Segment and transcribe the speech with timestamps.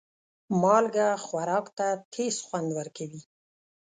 [0.61, 3.21] مالګه خوراک ته تیز خوند ورکوي.